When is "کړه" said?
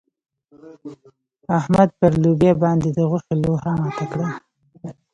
4.11-4.27